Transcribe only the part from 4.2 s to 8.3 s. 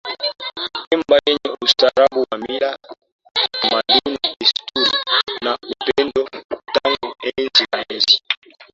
desturi na upendo tangu enzi na enzi